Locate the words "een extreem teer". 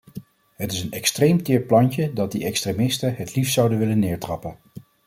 0.83-1.61